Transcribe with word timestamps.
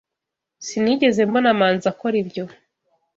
Sinigeze 0.65 1.21
mbona 1.29 1.49
Manzi 1.59 1.85
akora 1.93 2.15
ibyo. 2.23 2.43